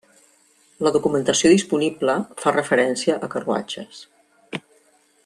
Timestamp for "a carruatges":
3.29-4.05